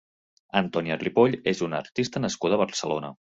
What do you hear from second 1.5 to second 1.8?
és